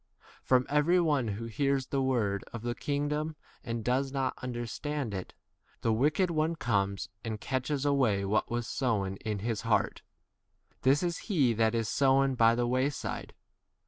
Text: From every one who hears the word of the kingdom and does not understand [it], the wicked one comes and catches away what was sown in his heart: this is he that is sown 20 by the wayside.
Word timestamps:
From 0.41 0.65
every 0.67 0.99
one 0.99 1.27
who 1.27 1.45
hears 1.45 1.85
the 1.85 2.01
word 2.01 2.43
of 2.51 2.63
the 2.63 2.73
kingdom 2.73 3.35
and 3.63 3.85
does 3.85 4.11
not 4.11 4.33
understand 4.41 5.13
[it], 5.13 5.35
the 5.81 5.93
wicked 5.93 6.31
one 6.31 6.55
comes 6.55 7.09
and 7.23 7.39
catches 7.39 7.85
away 7.85 8.25
what 8.25 8.49
was 8.49 8.65
sown 8.67 9.17
in 9.17 9.37
his 9.45 9.61
heart: 9.61 10.01
this 10.81 11.03
is 11.03 11.19
he 11.29 11.53
that 11.53 11.75
is 11.75 11.87
sown 11.87 12.29
20 12.29 12.33
by 12.35 12.55
the 12.55 12.65
wayside. 12.65 13.35